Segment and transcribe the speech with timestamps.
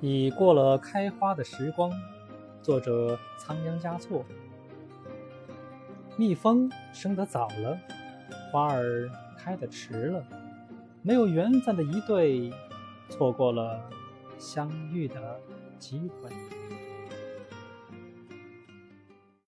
[0.00, 1.92] 已过了开花的时光，
[2.62, 4.24] 作者仓央嘉措。
[6.16, 7.78] 蜜蜂生得早了，
[8.50, 10.24] 花儿开得迟了，
[11.02, 12.50] 没有缘分的一对，
[13.10, 13.78] 错过了
[14.38, 15.38] 相遇的
[15.78, 16.30] 机会。